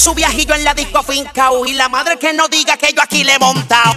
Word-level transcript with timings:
su 0.00 0.14
viajillo 0.14 0.54
en 0.54 0.64
la 0.64 0.72
disco 0.72 1.02
fincao. 1.02 1.66
Y 1.66 1.74
la 1.74 1.88
madre 1.88 2.18
que 2.18 2.32
no 2.32 2.48
diga 2.48 2.76
que 2.78 2.92
yo 2.92 3.02
aquí 3.02 3.22
le 3.22 3.34
he 3.34 3.38
montado. 3.38 3.96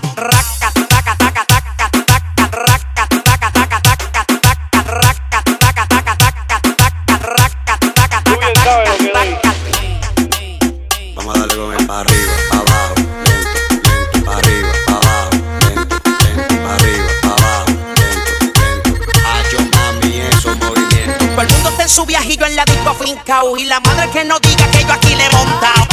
y 23.05 23.65
la 23.65 23.81
madre 23.81 24.09
que 24.11 24.23
no 24.23 24.39
diga 24.39 24.65
que 24.71 24.85
yo 24.85 24.93
aquí 24.93 25.13
le 25.13 25.25
he 25.25 25.29
montado. 25.31 25.87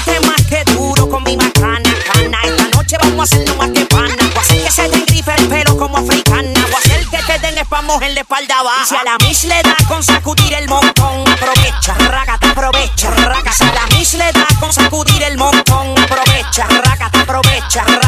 mujer 7.85 8.15
de 8.15 8.21
espalda 8.21 8.63
baja. 8.63 8.87
Si 8.87 8.97
a 8.97 9.05
la 9.05 9.17
mis 9.19 9.45
le 9.45 9.63
da 9.63 9.77
con 9.89 10.03
sacudir 10.03 10.55
el 10.55 10.69
montón, 10.69 11.25
aprovecha, 11.29 11.95
te 12.41 12.47
aprovecha, 12.49 13.11
raca. 13.11 13.53
Si 13.53 13.65
a 13.65 13.73
la 13.73 13.87
mis 13.97 14.15
le 14.15 14.33
da 14.33 14.47
con 14.61 14.73
sacudir 14.73 15.23
el 15.23 15.37
montón, 15.37 15.95
aprovecha, 15.99 16.67
raca, 16.67 17.11
te 17.11 17.19
aprovecha, 17.19 17.85
raca. 17.85 18.04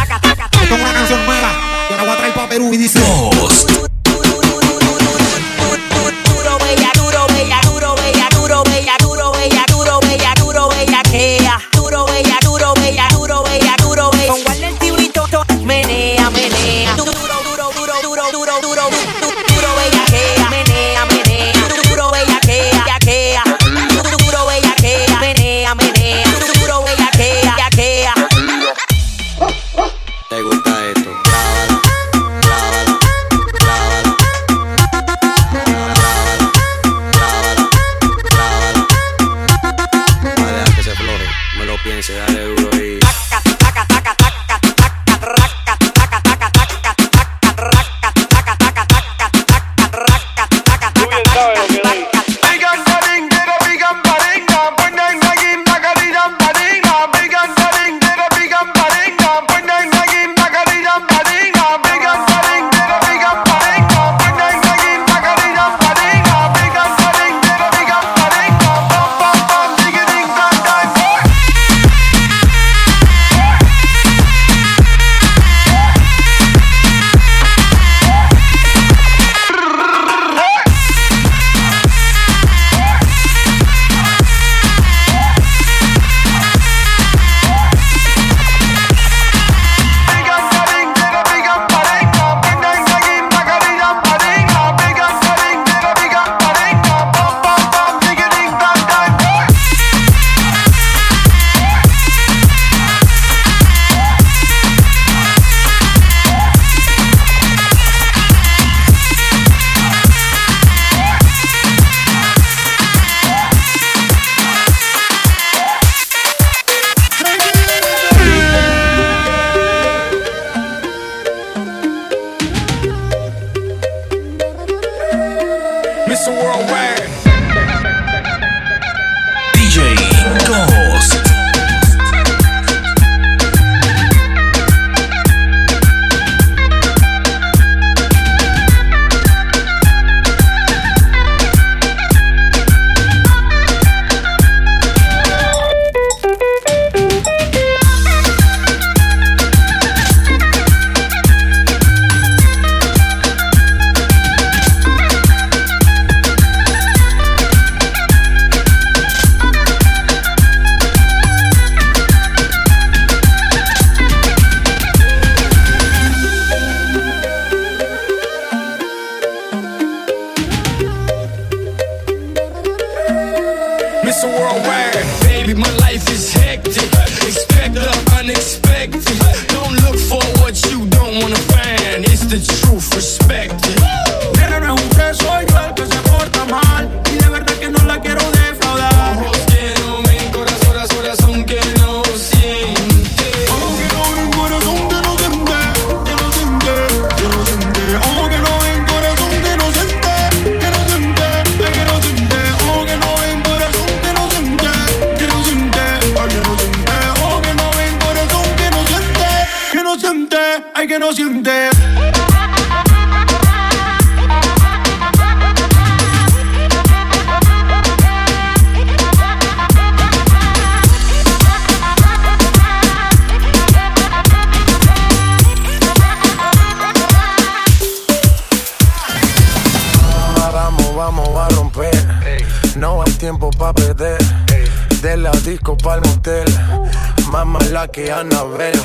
Que 237.97 238.11
Anabel. 238.13 238.76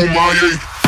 Kumaye. 0.00 0.79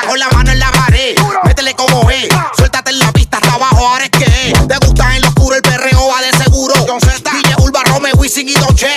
Pueda 0.00 0.10
Con 0.10 0.18
la 0.18 0.28
mano 0.30 0.50
en 0.50 0.58
la 0.58 0.70
pared, 0.70 1.14
métele 1.44 1.74
como 1.74 2.10
es. 2.10 2.28
Suéltate 2.56 2.90
en 2.90 2.98
la 2.98 3.12
pista 3.12 3.38
hasta 3.38 3.54
abajo, 3.54 3.86
ahora 3.86 4.04
es 4.04 4.10
que 4.10 4.24
es. 4.24 4.68
Te 4.68 4.86
gusta 4.86 5.16
en 5.16 5.22
lo 5.22 5.28
oscuro, 5.28 5.56
el 5.56 5.62
perreo 5.62 6.08
va 6.08 6.20
de 6.22 6.32
seguro. 6.42 6.74
Entonces 6.76 7.22
DJ 7.22 7.54
Urba, 7.58 7.82
Rome, 7.84 8.12
Wisin 8.14 8.48
y 8.48 8.54
Don 8.54 8.74
Che 8.74 8.94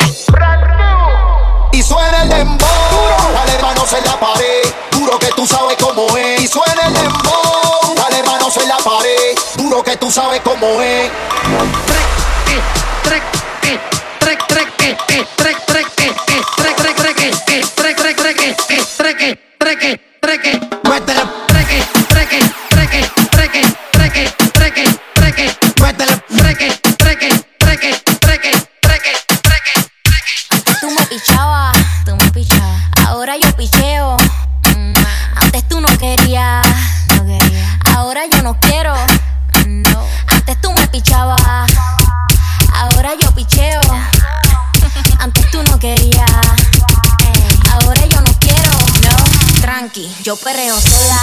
Y 1.72 1.84
suena 1.84 2.24
el 2.24 2.30
dembow, 2.30 2.68
dale 3.34 3.62
manos 3.62 3.94
en 3.94 4.06
la 4.06 4.20
pared, 4.20 4.74
duro 4.92 5.20
que 5.20 5.28
tú 5.36 5.46
sabes 5.46 5.78
cómo 5.80 6.18
es. 6.18 6.42
Y 6.42 6.48
suena 6.48 6.88
el 6.88 6.94
dembow, 6.94 7.96
dale 7.96 8.24
manos 8.24 8.58
en 8.58 8.70
la 8.70 8.78
pared, 8.78 9.38
duro 9.58 9.84
que 9.84 9.98
tú 9.98 10.12
sabes 10.12 10.42
cómo 10.42 10.82
es. 10.82 11.12
Métele 19.84 20.13
Tranqui, 49.84 50.10
yo 50.24 50.38
perreo 50.38 50.80
sola. 50.80 51.20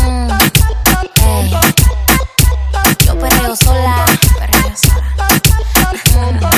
Mm, 0.00 0.30
ey. 1.20 1.50
Yo 3.04 3.18
perreo 3.18 3.54
sola. 3.54 4.06
Perreo 4.38 4.72
sola. 4.74 6.50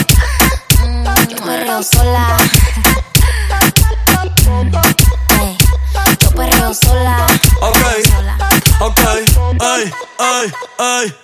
Mm, 0.79 1.29
yo 1.29 1.37
perreo 1.45 1.83
sola. 1.83 2.37
Ey, 5.41 5.59
Yo 6.21 6.31
perreo 6.31 6.75
sola. 6.75 7.27
Ok, 7.61 7.83
ok, 8.79 9.01
ay, 9.61 9.93
ay, 10.19 10.53
ay. 10.79 11.15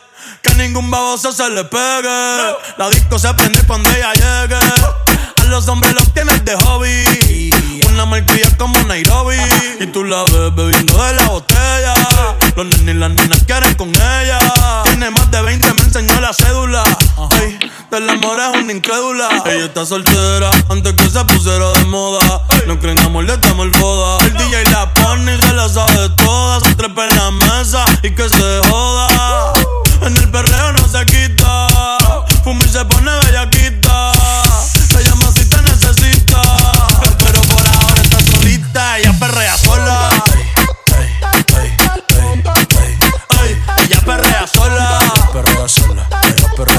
Que 0.43 0.55
ningún 0.55 0.91
baboso 0.91 1.31
se 1.31 1.49
le 1.49 1.63
pegue. 1.63 2.57
La 2.77 2.91
disco 2.91 3.21
se 3.21 3.33
prende 3.35 3.63
cuando 3.69 3.89
ella 3.91 4.13
llegue. 4.15 5.06
Los 5.49 5.69
hombres 5.69 5.95
los 5.95 6.13
tienes 6.13 6.45
de 6.45 6.55
hobby. 6.57 7.51
Una 7.89 8.05
marquilla 8.05 8.55
como 8.59 8.79
Nairobi. 8.83 9.37
Y 9.81 9.87
tú 9.87 10.05
la 10.05 10.23
ves 10.25 10.55
bebiendo 10.55 11.03
de 11.03 11.15
la 11.15 11.29
botella. 11.29 11.95
Los 12.57 12.67
nenes 12.67 12.95
y 12.95 12.99
las 12.99 13.11
nenas 13.11 13.43
quieren 13.47 13.75
con 13.75 13.89
ella. 13.89 14.39
Tiene 14.85 15.11
más 15.11 15.31
de 15.31 15.41
20, 15.41 15.75
me 15.75 15.81
enseñó 15.83 16.21
la 16.21 16.33
cédula. 16.35 16.83
Ay, 17.31 17.59
del 17.91 18.11
amor 18.11 18.39
es 18.39 18.63
una 18.63 18.73
incrédula. 18.73 19.29
Ella 19.47 19.65
está 19.67 19.87
soltera 19.87 20.51
antes 20.69 20.93
que 20.95 21.09
se 21.09 21.25
pusiera 21.25 21.71
de 21.73 21.85
moda. 21.87 22.43
No 22.67 22.79
creen 22.79 22.99
amor, 23.01 23.25
le 23.25 23.35
estamos 23.35 23.67
el 23.67 23.73
boda. 23.81 24.25
El 24.27 24.35
DJ 24.35 24.65
la 24.71 24.93
pone 24.93 25.37
y 25.37 25.41
se 25.41 25.53
la 25.55 25.69
sabe 25.69 26.09
toda. 26.17 26.61
Se 26.61 26.75
trepa 26.75 27.07
en 27.09 27.17
la 27.17 27.31
mesa 27.31 27.85
y 28.03 28.15
que 28.15 28.29
se 28.29 28.61
joda. 28.69 29.53
En 30.03 30.17
el 30.17 30.31
perreo 30.31 30.73
no 30.73 30.87
se 30.89 31.05
quita. 31.07 31.69
Fuma 32.45 32.65
y 32.65 32.69
se 32.69 32.85
pone 32.85 33.11
bellaquita. 33.25 34.13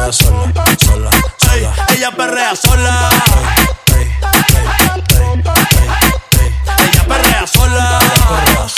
Perrea 0.07 0.77
sola. 0.77 1.09
Ella 1.89 2.11
perrea 2.11 2.55
sola. 2.55 3.09
Ella 6.77 7.03
perrea 7.07 7.47
sola. 7.47 7.99
Perrea 8.29 8.69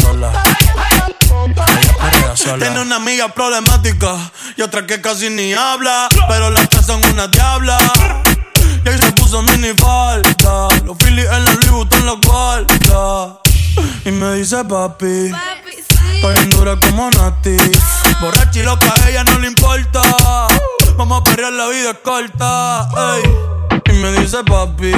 sola. 2.36 2.58
Tiene 2.58 2.82
una 2.82 2.96
amiga 2.96 3.28
problemática 3.28 4.15
y 4.58 4.63
otra 4.63 4.88
que 4.88 5.02
casi 5.02 5.30
ni 5.30 5.54
habla. 5.54 6.10
Pero 6.28 6.50
las 6.50 6.68
tres 6.70 6.88
son 6.88 7.06
una 7.06 7.28
diabla. 7.28 7.78
Y 8.84 8.89
ahí 8.89 8.98
se 8.98 9.12
puso 9.12 9.44
mini 9.44 9.74
falta. 9.78 10.68
Los 10.84 10.98
Phillies 10.98 11.30
en 11.30 11.46
la 11.46 11.54
Louis 11.54 11.70
Vuitton 11.70 12.08
los 12.08 12.20
guarda. 12.22 13.38
Y 14.06 14.12
me 14.12 14.34
dice 14.36 14.65
papi. 14.65 15.32
Estoy 16.15 16.38
en 16.38 16.50
dura 16.50 16.76
como 16.80 17.12
Nati. 17.12 17.56
Borracha 18.20 18.60
y 18.60 18.63
loca, 18.63 18.92
a 19.04 19.10
ella 19.10 19.24
no 19.24 19.38
le 19.39 19.48
importa. 19.48 20.02
Vamos 21.00 21.22
a 21.22 21.24
perrear, 21.24 21.54
la 21.54 21.68
vida 21.70 21.92
es 21.92 21.98
corta. 22.04 22.90
ey. 23.16 23.24
Y 23.86 23.92
me 24.00 24.12
dice 24.20 24.44
papi. 24.44 24.92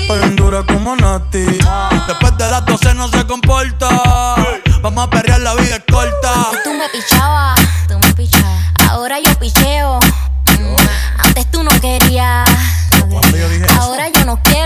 Estoy 0.00 0.22
en 0.24 0.34
dura 0.34 0.64
como 0.66 0.96
Nati. 0.96 1.44
Después 2.08 2.36
de 2.36 2.50
las 2.50 2.66
12 2.66 2.94
no 2.94 3.06
se 3.06 3.24
comporta. 3.24 3.88
Vamos 4.82 5.06
a 5.06 5.08
perrear, 5.10 5.40
la 5.42 5.54
vida 5.54 5.76
es 5.76 5.84
corta. 5.88 6.32
Antes 6.46 6.62
tú 6.64 6.74
me 6.74 6.88
pichabas, 6.88 7.60
tú 7.86 7.98
me 8.00 8.12
pichabas. 8.14 8.64
Ahora 8.90 9.20
yo 9.20 9.32
picheo. 9.38 10.00
Mm, 10.58 10.76
Antes 11.18 11.50
tú 11.52 11.62
no 11.62 11.70
querías. 11.80 12.50
no 13.08 13.20
querías. 13.20 13.70
Ahora 13.78 14.08
yo 14.08 14.24
no 14.24 14.42
quiero. 14.42 14.65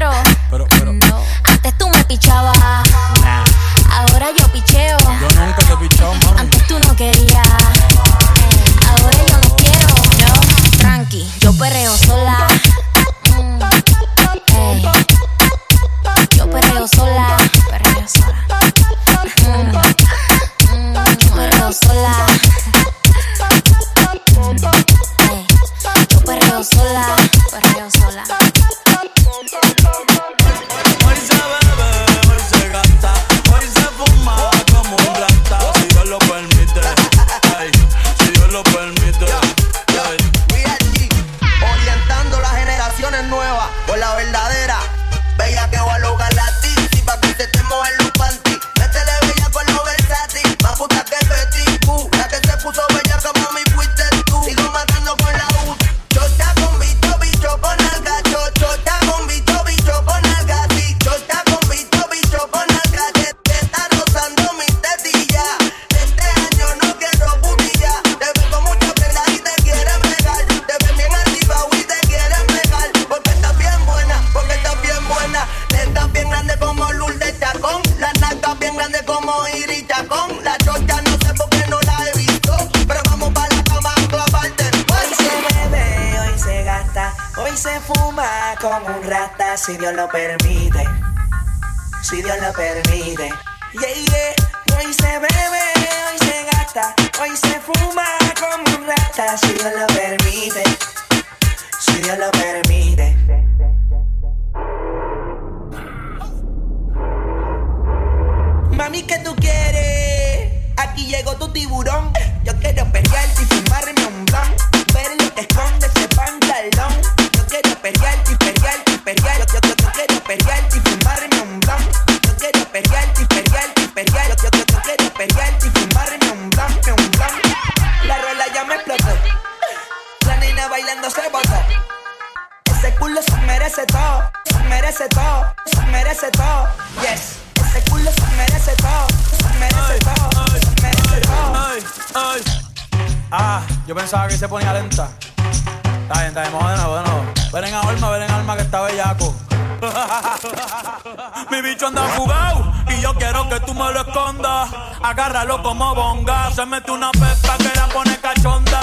Agárralo 155.02 155.62
como 155.62 155.94
bonga. 155.94 156.50
Se 156.52 156.64
mete 156.66 156.90
una 156.90 157.10
pepa 157.12 157.56
que 157.58 157.72
la 157.74 157.86
pone 157.88 158.18
cachonda. 158.20 158.80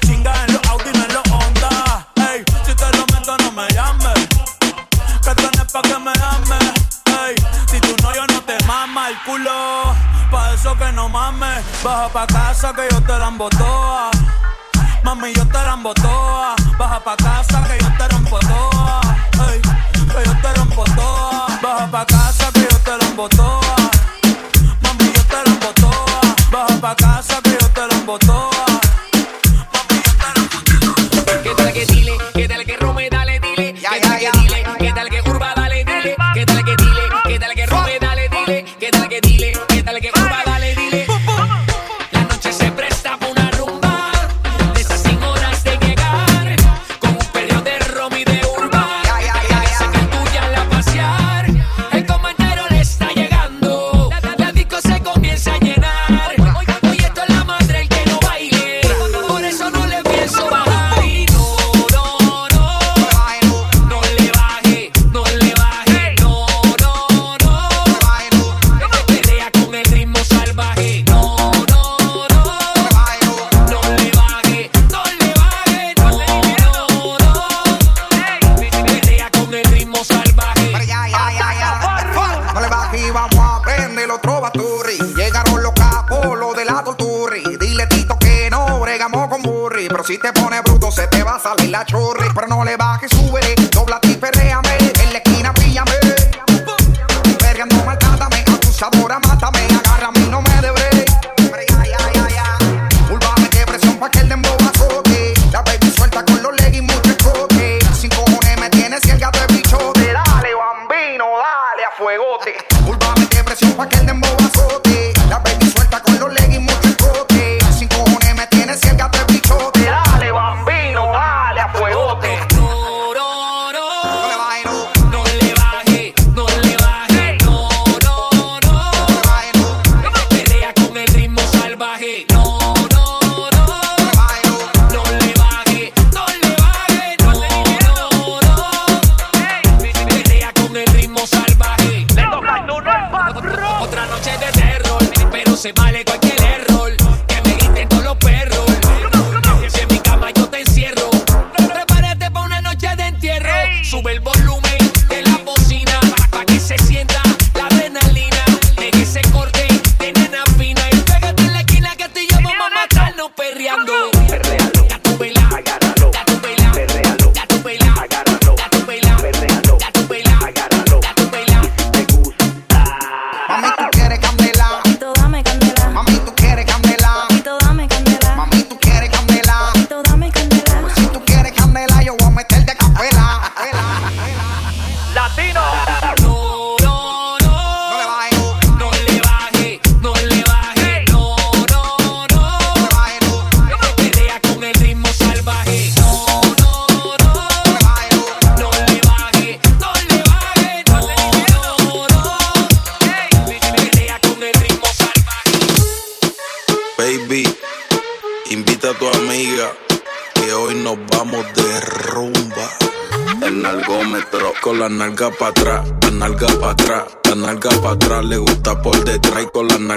Chinga 0.00 0.32
en 0.44 0.52
los 0.54 0.64
Audi, 0.68 0.90
no 0.92 1.04
en 1.04 1.14
los 1.14 1.30
Honda. 1.30 2.06
Ey, 2.30 2.44
si 2.64 2.74
te 2.74 2.96
lo 2.96 3.06
meto, 3.12 3.36
no 3.38 3.52
me 3.52 3.68
llames. 3.68 4.28
Que 5.22 5.34
tienes 5.34 5.72
pa' 5.72 5.82
que 5.82 5.98
me 5.98 6.12
ames. 6.12 6.72
Ey, 7.26 7.34
si 7.66 7.80
tú 7.80 7.94
no, 8.02 8.14
yo 8.14 8.26
no 8.26 8.40
te 8.42 8.62
mama 8.64 9.08
el 9.08 9.18
culo. 9.22 9.94
Pa' 10.30 10.52
eso 10.54 10.76
que 10.76 10.92
no 10.92 11.08
mames. 11.08 11.64
Baja 11.82 12.08
pa' 12.08 12.26
casa 12.26 12.72
que 12.72 12.88
yo 12.90 13.00
te 13.02 13.18
la 13.18 13.28
embotoa. 13.28 14.10
Mami, 15.04 15.34
yo 15.34 15.46
te 15.46 15.52
la 15.52 15.74
embotoa. 15.74 16.54
Baja 16.78 17.00
pa' 17.00 17.16
casa 17.16 17.62
que 17.68 17.78
yo 17.82 17.92
te 17.98 18.08
rompo 18.08 18.38
toa. 18.40 19.00
Ey, 19.50 19.60
que 19.60 20.24
yo 20.24 20.36
te 20.40 20.54
rompo 20.54 20.84
toa. 20.96 21.46
Baja 21.62 21.86
pa' 21.90 22.06
casa. 22.06 22.23
si 90.06 90.18
te 90.18 90.32
pones 90.32 90.62
bruto 90.62 90.90
se 90.90 91.06
te 91.06 91.22
va 91.22 91.36
a 91.36 91.40
salir 91.40 91.70
la 91.70 91.84
chorri. 91.84 92.26
Pero 92.34 92.46
no 92.46 92.64
le 92.64 92.76
bajes, 92.76 93.10
sube 93.10 93.40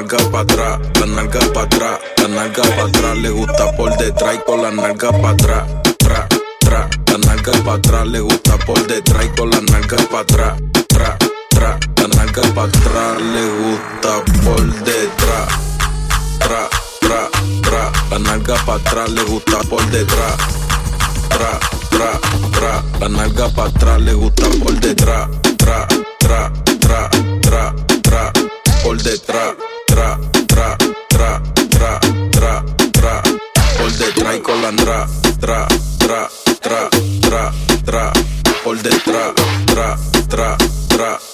nalga 0.08 0.32
para 0.32 0.44
atrás, 0.44 0.80
la 1.00 1.06
nalga 1.06 1.40
para 1.54 1.66
atrás, 1.66 2.00
la 2.18 2.28
nalga 2.30 2.64
para 2.64 2.84
atrás. 2.84 3.18
Le 3.18 3.30
gusta 3.30 3.76
por 3.76 3.98
detrás 3.98 4.36
y 4.36 4.40
con 4.40 4.62
la 4.62 4.72
nalga 4.72 5.12
para 5.12 5.30
atrás, 5.30 5.68
tra, 5.98 6.28
tra. 6.60 6.90
La 7.12 7.18
nalga 7.18 7.52
para 7.64 7.78
atrás, 7.78 8.08
le 8.08 8.20
gusta 8.22 8.58
por 8.66 8.88
detrás 8.88 9.26
y 9.26 9.30
con 9.38 9.50
la 9.50 9.62
nalga 9.62 9.98
atrás, 10.20 10.58
tra, 10.88 11.18
tra. 11.50 11.80
La 11.98 12.08
nalga 12.08 12.42
para 12.54 12.68
atrás, 12.68 13.22
le 13.22 13.48
gusta 13.50 14.24
por 14.44 14.74
detrás, 14.86 15.48
tra, 16.40 16.70
tra, 17.02 17.30
tra. 17.64 17.92
La 18.12 18.20
nalga 18.20 18.56
para 18.66 18.80
atrás, 18.80 19.10
le 19.10 19.24
gusta 19.24 19.60
por 19.70 19.86
detrás, 19.88 20.38
tra, 21.30 21.60
tra, 21.90 22.20
tra. 22.52 22.84
La 23.00 23.10
nalga 23.10 23.50
para 23.50 23.70
atrás, 23.70 24.02
le 24.02 24.14
gusta 24.14 24.46
por 24.64 24.74
detrás, 24.80 25.30
tra, 25.58 25.88
tra, 26.20 26.54
tra 26.80 27.27
por 28.88 29.04
detrás. 29.04 29.54
Tra, 29.86 30.18
tra, 30.48 30.78
tra, 31.10 31.42
tra, 31.70 32.00
tra, 32.32 32.64
tra, 32.94 33.24
por 33.78 33.92
detrás 33.92 34.38
y 34.38 34.40
con 34.40 34.62
la 34.62 34.72
tra, 34.72 35.08
tra, 35.42 35.68
tra, 35.98 36.30
tra, 36.62 36.90
tra, 37.22 37.52
tra, 37.84 38.14
por 38.64 38.82
detrás. 38.82 39.34
Tra, 39.66 39.98
tra, 40.30 40.58
tra. 40.88 41.27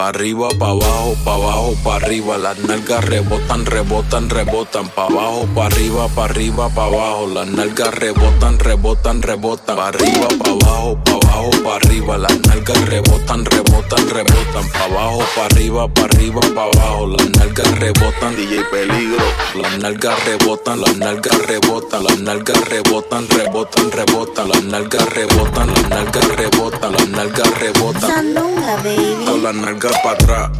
Pa' 0.00 0.08
arriba, 0.08 0.48
pa' 0.58 0.70
abajo, 0.70 1.12
pa' 1.26 1.34
abajo, 1.34 1.76
pa' 1.84 1.96
arriba. 1.96 2.38
Las 2.38 2.56
nalgas 2.60 3.04
rebotan, 3.04 3.66
rebotan, 3.66 4.30
rebotan. 4.30 4.88
Pa' 4.96 5.04
abajo, 5.04 5.44
pa' 5.54 5.66
arriba, 5.66 6.08
pa' 6.08 6.24
arriba, 6.24 6.70
pa' 6.70 6.86
abajo. 6.86 7.26
Las 7.28 7.48
nalgas 7.48 7.92
rebotan, 8.00 8.58
rebotan, 8.58 9.20
rebotan. 9.20 9.76
Pa' 9.76 9.88
arriba, 9.88 10.28
pa' 10.40 10.56
abajo, 10.56 10.96
pa' 11.04 11.20
abajo, 11.20 11.50
pa' 11.62 11.76
arriba. 11.76 12.16
Las 12.16 12.32
nalgas 12.48 12.80
rebotan, 12.88 13.44
rebotan, 13.44 14.08
rebotan. 14.08 14.64
Pa' 14.72 14.84
abajo, 14.88 15.20
pa' 15.36 15.44
arriba, 15.52 15.84
pa' 15.92 16.04
arriba, 16.08 16.40
pa' 16.54 16.64
abajo. 16.72 17.06
Las 17.06 17.28
nalgas 17.36 17.70
rebotan. 17.78 18.36
DJ 18.36 18.64
Peligro. 18.72 19.26
Las 19.60 19.78
nalgas 19.84 20.24
rebotan, 20.24 20.80
las 20.80 20.96
nalgas 20.96 21.38
rebotan. 21.44 22.04
Las 22.04 22.18
nalgas 22.20 22.60
rebotan, 22.72 23.28
rebotan, 23.28 23.92
rebotan. 23.92 24.48
Las 24.48 24.64
nalgas 24.64 25.06
rebotan, 25.12 25.68
las 25.68 25.88
nalgas 25.90 26.28
rebotan. 26.40 26.92
Las 26.92 27.08
nalgas 27.08 27.50
rebotan. 27.60 28.10
Sandunga, 28.10 28.76
baby. 28.80 29.28
Con 29.28 29.42
la 29.42 29.52
nalga 29.90 30.02
pa' 30.02 30.12
atrás, 30.12 30.50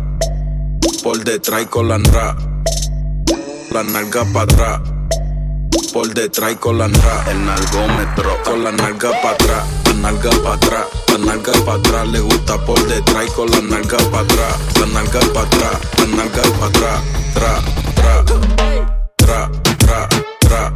por 1.03 1.25
detrás 1.25 1.63
y 1.63 1.67
con 1.67 1.89
la 1.89 1.99
nalga. 1.99 2.37
La 3.71 3.83
nalga 3.85 4.25
pa' 4.33 4.43
atrás, 4.43 4.81
por 5.93 6.13
detrás 6.13 6.53
y 6.53 6.57
con 6.57 6.79
la 6.79 6.89
nalga. 6.89 7.25
El 7.31 7.45
nalgómetro, 7.47 8.43
con 8.45 8.65
la 8.65 8.73
nalga 8.73 9.11
pa' 9.23 9.31
atrás, 9.31 9.65
la 9.87 9.93
nalga 9.95 10.31
pa' 10.43 10.55
atrás, 10.55 10.87
la 11.09 11.19
nalga 11.19 11.53
pa' 11.65 11.75
atrás. 11.75 12.09
Le 12.09 12.21
gusta 12.21 12.59
por 12.65 12.85
detrás 12.89 13.27
y 13.27 13.31
con 13.31 13.51
la 13.51 13.61
nalga 13.61 13.99
pa' 14.11 14.21
atrás, 14.21 14.59
la 14.81 14.87
nalga 14.87 15.21
pa' 15.33 15.43
atrás, 15.43 15.79
la 15.99 16.07
nalga 16.17 16.43
pa' 16.59 16.67
atrás. 16.67 17.01
Tra, 17.35 17.63
tra, 17.95 18.25
tra, 19.17 19.51
tra, 19.77 20.09
tra, 20.41 20.73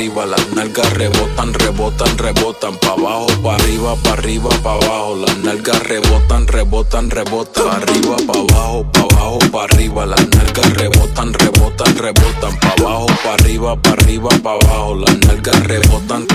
arriba. 0.00 0.24
Las 0.24 0.48
nalgas 0.54 0.90
rebotan, 0.94 1.52
rebotan, 1.52 2.16
rebotan. 2.16 2.74
Pa' 2.78 2.92
abajo, 2.92 3.26
pa' 3.42 3.54
arriba, 3.56 3.94
pa' 4.02 4.12
arriba, 4.12 4.48
pa' 4.62 4.72
abajo. 4.72 5.16
Las 5.16 5.36
nalgas 5.38 5.82
rebotan, 5.82 6.46
rebotan, 6.46 7.10
rebotan. 7.10 7.68
Pa' 7.68 7.76
arriba, 7.76 8.16
pa' 8.26 8.38
abajo, 8.38 8.86
pa' 8.92 9.00
abajo, 9.00 9.38
pa' 9.52 9.64
arriba. 9.64 10.06
Las 10.06 10.26
nalgas 10.28 10.72
rebotan, 10.72 11.34
rebotan, 11.34 11.96
rebotan. 11.96 12.58
Pa' 12.60 12.74
abajo, 12.78 13.06
pa' 13.22 13.34
arriba, 13.34 13.76
pa' 13.76 13.90
arriba, 13.90 14.30
pa' 14.42 14.52
abajo. 14.52 14.94
Las 14.94 15.18
nalgas 15.18 15.64
rebotan 15.64 16.26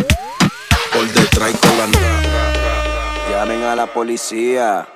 por 0.93 1.07
detrás 1.13 1.51
con 1.57 1.77
la 1.77 1.87
Llamen 3.31 3.63
a 3.63 3.75
la 3.75 3.87
policía. 3.87 4.87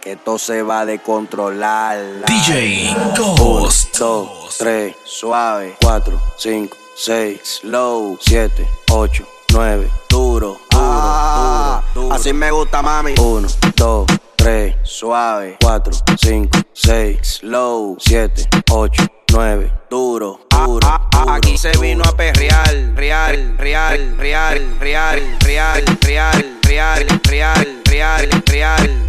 Que 0.00 0.12
esto 0.12 0.38
se 0.38 0.62
va 0.62 0.80
a 0.80 0.86
descontrolar. 0.86 1.98
DJ 2.26 2.94
Ghost. 3.16 3.98
2, 3.98 4.56
3, 4.58 4.94
suave. 5.04 5.76
4, 5.80 6.20
5, 6.36 6.76
6, 6.96 7.60
slow. 7.60 8.16
7, 8.20 8.66
8, 8.90 9.24
9, 9.52 9.90
duro, 10.08 10.56
duro, 10.70 11.82
duro, 11.94 12.12
Así 12.12 12.32
me 12.32 12.50
gusta, 12.50 12.82
mami. 12.82 13.14
1, 13.18 13.48
2, 13.76 14.06
3, 14.36 14.76
suave. 14.84 15.56
4, 15.60 15.92
5, 16.20 16.48
6, 16.72 17.28
slow. 17.40 17.96
7, 17.98 18.48
8, 18.70 19.13
9, 19.34 19.72
duro, 19.90 20.38
duro. 20.48 20.78
duro. 21.10 21.32
Aquí 21.32 21.58
se 21.58 21.72
vino 21.80 22.04
a 22.04 22.16
perrear, 22.16 22.72
real, 22.94 23.56
real, 23.58 24.14
real, 24.16 24.76
real, 24.78 25.18
real, 25.40 25.40
real, 25.42 25.84
real, 25.90 26.44
real, 26.62 27.04
real, 27.26 27.82
real, 27.90 28.28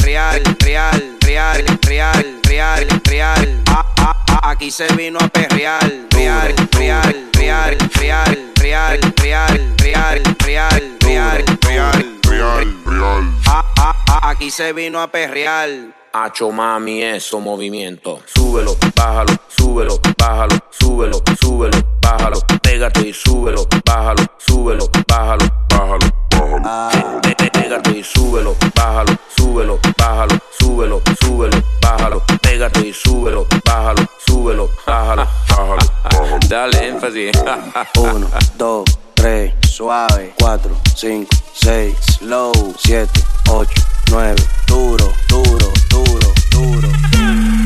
real, 0.02 0.42
real, 0.58 1.02
real, 1.22 1.64
real, 1.86 2.42
real, 2.44 3.02
real. 3.06 3.64
Ah, 3.70 3.86
ah, 4.00 4.26
ah, 4.30 4.50
Aquí 4.50 4.72
se 4.72 4.88
vino 4.96 5.20
a 5.20 5.28
perrear, 5.28 5.94
real, 6.10 6.56
real, 6.72 7.30
real, 7.38 7.78
real, 7.94 8.36
real, 8.60 9.00
real, 9.22 9.60
real, 9.78 10.24
real, 10.42 10.82
real, 11.04 11.44
real, 11.62 12.02
real, 12.28 12.74
real. 12.84 13.34
Ah, 13.46 13.64
ah, 13.78 13.96
ah, 14.10 14.30
Aquí 14.32 14.50
se 14.50 14.74
vino 14.74 15.00
a 15.00 15.08
perrear. 15.08 15.70
Hacho 16.18 16.49
mami, 16.49 17.03
eso 17.03 17.41
movimiento. 17.41 18.22
Súbelo, 18.26 18.78
bájalo, 18.95 19.34
súbelo, 19.49 19.99
bájalo, 20.18 20.55
súbelo, 20.70 21.22
súbelo, 21.41 21.78
bájalo. 22.01 22.39
Pégate 22.63 23.09
y 23.09 23.11
súbelo, 23.11 23.68
bájalo, 23.86 24.24
súbelo, 24.38 24.89
bájalo, 25.09 25.45
bájalo, 25.70 25.99
bájalo. 26.32 27.22
Pégate 27.51 27.97
y 27.97 28.01
súbelo, 28.01 28.55
bájalo, 28.74 29.18
súbelo, 29.36 29.78
bájalo, 29.97 30.39
súbelo, 30.57 31.01
súbelo, 31.20 31.57
bájalo. 31.82 32.24
Pégate 32.41 32.88
y 32.88 32.93
súbelo, 32.93 33.45
bájalo, 33.66 34.07
súbelo, 34.26 34.70
bájalo, 34.88 35.28
bájalo. 35.49 36.39
Dale 36.47 36.88
énfasis. 36.88 37.36
1, 37.97 38.30
2, 38.57 38.86
3, 39.26 39.52
suave. 39.68 40.36
4, 40.38 40.70
5, 40.96 41.28
6, 41.56 41.98
slow. 42.20 42.54
7, 42.78 43.10
8, 43.50 43.74
9, 44.12 44.36
duro, 44.68 45.12
duro, 45.28 45.74
duro, 45.90 46.34
duro. 46.52 46.90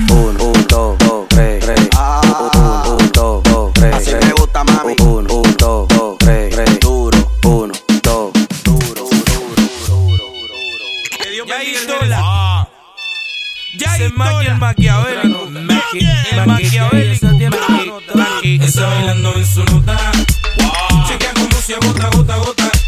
1, 0.10 0.41
1, 0.41 0.64
2, 0.70 0.97
2, 0.99 1.28
3, 1.28 1.60
3. 1.60 1.89
1, 2.53 2.97
1, 2.97 3.12
2, 3.12 3.43
2, 3.43 3.74
3. 3.74 3.93
Así 3.93 4.12
me 4.16 4.32
gusta, 4.32 4.64
mami. 4.64 4.95
1, 5.01 5.34
1, 5.34 5.55
2, 5.57 5.88
2, 5.89 6.18
3, 6.20 6.55
3. 6.55 6.80
Duro. 6.80 7.18
1, 7.43 7.74
2, 8.03 8.34
duro. 8.64 9.10
Ya 11.45 11.62
Istola. 11.62 12.70
Ya 13.78 13.97
Istola. 13.97 14.41
el 14.45 14.55
maquiavélico. 14.60 15.49
El 16.32 16.47
maquiavélico. 16.47 17.28
Está 18.64 18.88
bailando 18.88 19.34
en 19.36 19.45
su 19.45 19.66
nota 19.66 19.97
se 21.70 21.76
agota, 21.76 22.07
agota, 22.07 22.34
agota. 22.34 22.78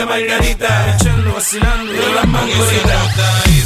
la 0.00 0.06
margarita, 0.06 0.96
echando, 0.96 1.34
vacilando, 1.34 1.92
de 1.92 2.14
las 2.14 2.26
mangoritas. 2.26 3.59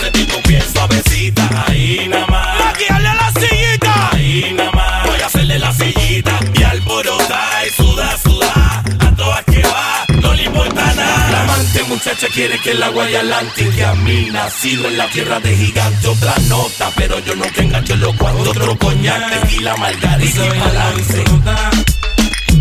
Sentir 0.00 0.26
tu 0.26 0.40
piel 0.42 0.62
suavecita. 0.62 1.64
Ahí 1.66 2.08
nada 2.08 2.26
más. 2.28 2.64
Maquiale 2.64 3.14
la 3.14 3.32
sillita. 3.38 4.10
Ahí 4.12 4.54
nada 4.56 4.70
más. 4.70 5.06
Voy 5.06 5.20
a 5.20 5.26
hacerle 5.26 5.58
la 5.58 5.72
sillita 5.72 6.40
y 6.54 6.62
alborotar 6.62 7.66
y 7.66 7.70
sudar, 7.70 8.18
sudar. 8.18 8.84
A 9.00 9.14
todas 9.14 9.44
que 9.44 9.62
va, 9.62 10.06
no 10.22 10.32
le 10.32 10.44
importa 10.44 10.94
nada. 10.94 11.30
La 11.30 11.42
amante 11.42 11.82
muchacha 11.84 12.26
quiere 12.28 12.58
que 12.58 12.70
el 12.70 12.82
agua 12.82 13.10
y 13.10 13.16
atlántica 13.16 13.90
a 13.90 13.94
mí 13.96 14.28
nacido 14.32 14.88
en 14.88 14.96
la 14.96 15.08
tierra 15.08 15.38
de 15.40 15.54
gigante. 15.54 16.08
Otra 16.08 16.34
nota, 16.48 16.90
pero 16.96 17.18
yo 17.18 17.34
no 17.36 17.44
tenga 17.54 17.80
yo 17.80 17.96
lo 17.96 18.16
cuando 18.16 18.50
otro 18.50 18.78
coñac, 18.78 19.42
tequila, 19.42 19.76
margarita 19.76 20.46
y 20.46 20.58
balance. 20.58 21.24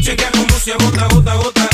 Chequea 0.01 0.31
cómo 0.31 0.59
se 0.59 0.73
agota, 0.73 1.07
gota, 1.07 1.33
gota 1.35 1.72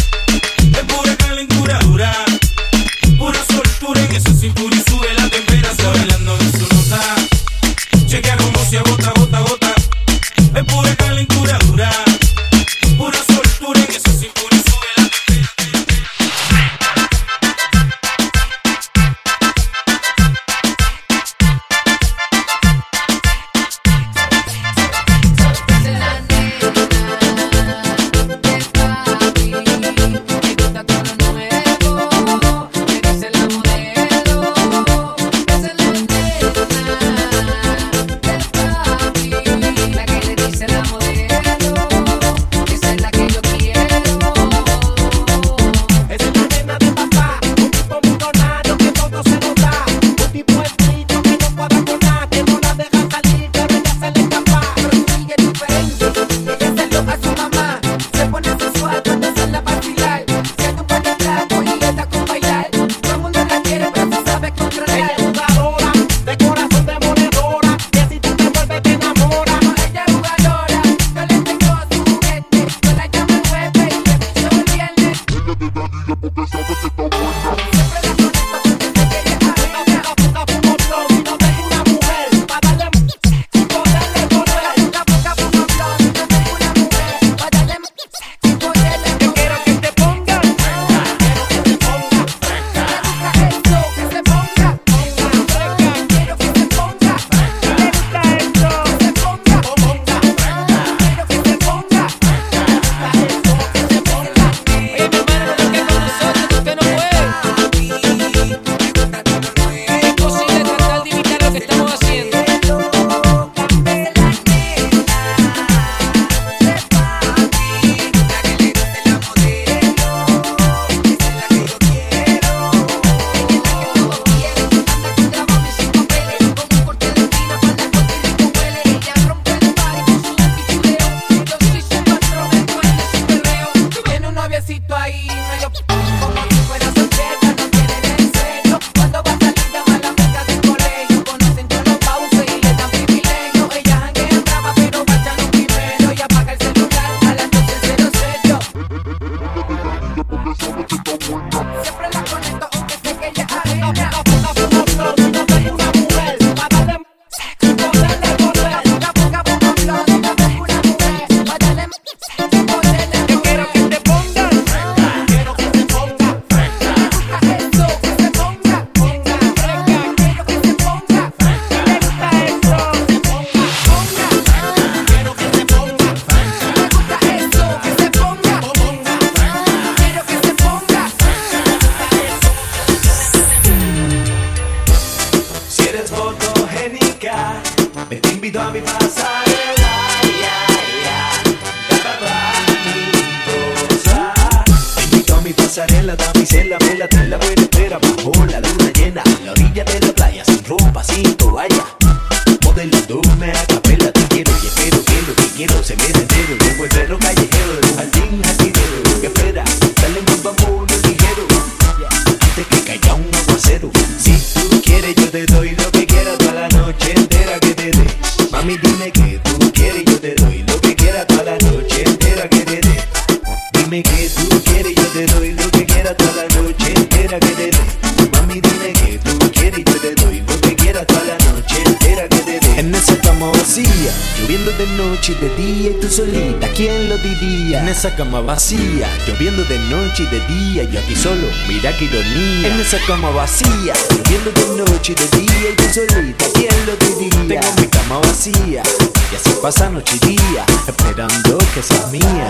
de 240.26 240.40
día, 240.48 240.84
yo 240.84 241.00
aquí 241.00 241.16
solo, 241.16 241.48
mira 241.68 241.96
que 241.96 242.06
ironía. 242.06 242.68
En 242.68 242.80
esa 242.80 242.98
cama 243.08 243.30
vacía, 243.30 243.94
durmiendo 244.10 244.52
de 244.52 244.84
noche 244.84 245.14
y 245.14 245.16
de 245.16 245.28
día, 245.40 245.70
y 245.72 245.94
yo 245.94 246.14
solita, 246.14 246.46
¿quién 246.54 246.86
lo 246.86 246.96
diría? 246.98 247.62
Tengo 247.62 247.82
mi 247.82 247.88
cama 247.88 248.20
vacía, 248.20 248.84
y 249.32 249.36
así 249.36 249.52
pasa 249.62 249.90
noche 249.90 250.18
y 250.22 250.28
día, 250.28 250.66
esperando 250.88 251.58
que 251.74 251.82
seas 251.82 252.12
mía. 252.12 252.50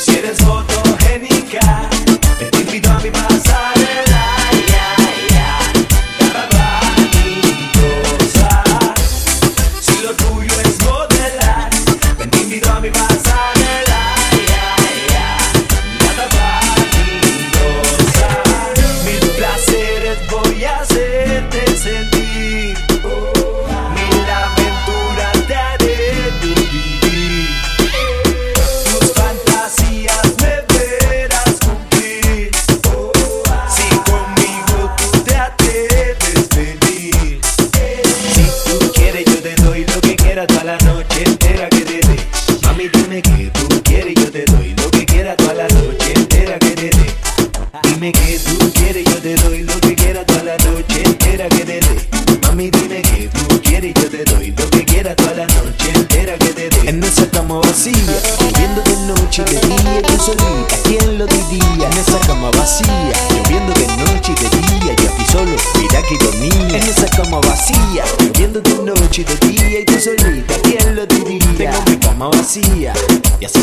Si 0.00 0.12
eres 0.12 0.38
fotogénica, 0.38 1.88
te 2.38 2.60
invito 2.60 2.90
a 2.90 3.00
mi 3.00 3.10
pasar. 3.10 3.51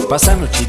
Y 0.10 0.16
así 0.16 0.18
pasa 0.18 0.69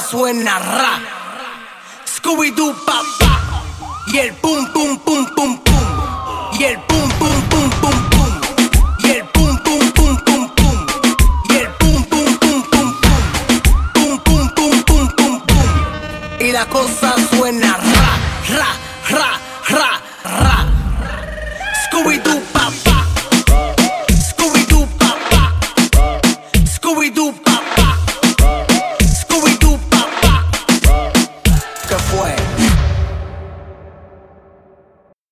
suena 0.00 0.58
ra. 0.58 1.11